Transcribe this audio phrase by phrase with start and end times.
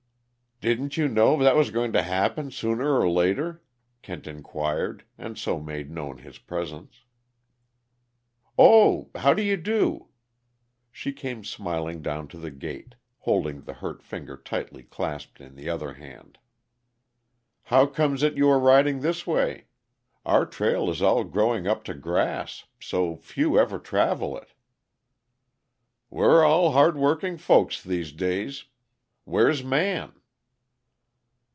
[0.63, 3.63] "Didn't you know that was going to happen, sooner or later?"
[4.03, 7.01] Kent inquired, and so made known his presence.
[8.59, 10.09] "Oh how do you do?"
[10.91, 15.67] She came smiling down to the gate, holding the hurt finger tightly clasped in the
[15.67, 16.37] other hand.
[17.63, 19.65] "How comes it you are riding this way?
[20.27, 24.53] Our trail is all growing up to grass, so few ever travel it."
[26.11, 28.65] "We're all hard working folks these days.
[29.25, 30.13] Where's Man?"